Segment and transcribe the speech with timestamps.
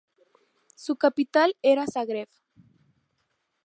[0.75, 2.27] Su capital era Zagreb.